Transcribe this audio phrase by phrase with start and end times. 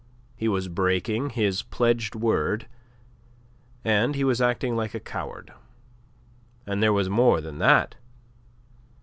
[0.35, 2.65] He was breaking his pledged word,
[3.85, 5.53] and he was acting like a coward.
[6.65, 7.93] And there was more than that.